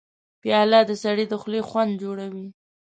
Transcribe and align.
پیاله 0.41 0.79
د 0.89 0.91
سړي 1.03 1.25
د 1.29 1.33
خولې 1.41 1.61
خوند 1.69 1.93
جوړوي. 2.01 2.47